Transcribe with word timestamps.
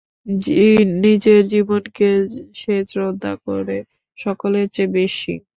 নিজের 1.01 1.41
জীবনকে 1.51 2.09
সে 2.59 2.75
শ্রদ্ধা 2.89 3.33
করে 3.45 3.77
সকলের 4.17 4.67
চেয়ে 4.73 4.93
বেশি। 4.97 5.33